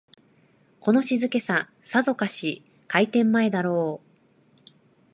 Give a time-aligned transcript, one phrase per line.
[0.79, 4.69] この静けさ、さぞかし開店前だろう